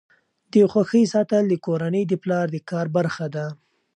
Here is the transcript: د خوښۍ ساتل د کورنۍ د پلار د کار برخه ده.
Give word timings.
د 0.53 0.53
خوښۍ 0.71 1.03
ساتل 1.13 1.43
د 1.49 1.53
کورنۍ 1.65 2.03
د 2.07 2.13
پلار 2.23 2.45
د 2.51 2.57
کار 2.69 2.85
برخه 2.97 3.25
ده. 3.35 3.45